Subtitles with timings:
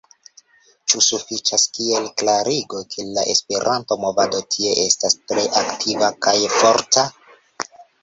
[0.93, 7.11] Ĉu sufiĉas kiel klarigo, ke la Esperanto-movado tie estas tre aktiva kaj forta?